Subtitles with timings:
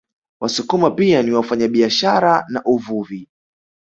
[0.41, 3.29] Wasukuma pia ni wafanyabiashara na uvuvi